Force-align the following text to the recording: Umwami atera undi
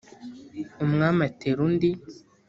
Umwami 0.85 1.21
atera 1.29 1.49
undi 1.67 1.89